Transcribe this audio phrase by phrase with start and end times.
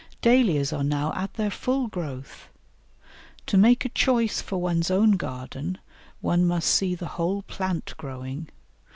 [0.23, 2.49] Dahlias are now at their full growth.
[3.45, 5.77] To make a choice for one's own garden,
[6.21, 8.49] one must see the whole plant growing.